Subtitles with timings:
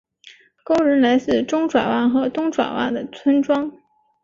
[0.63, 3.71] 工人来自中爪哇和东爪哇的村庄。